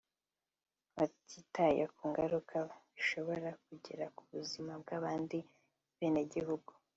batitaye 0.95 1.83
ku 1.95 2.01
ngaruka 2.09 2.57
bishobora 2.93 3.49
kugira 3.65 4.05
ku 4.15 4.23
buzima 4.33 4.73
bw’abandi 4.81 5.37
benegihugu 5.97 6.71